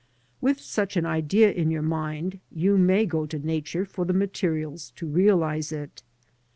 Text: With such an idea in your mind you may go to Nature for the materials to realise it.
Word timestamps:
With 0.41 0.59
such 0.59 0.97
an 0.97 1.05
idea 1.05 1.51
in 1.51 1.69
your 1.69 1.83
mind 1.83 2.39
you 2.51 2.75
may 2.79 3.05
go 3.05 3.27
to 3.27 3.37
Nature 3.37 3.85
for 3.85 4.03
the 4.03 4.13
materials 4.13 4.89
to 4.95 5.05
realise 5.05 5.71
it. 5.71 6.01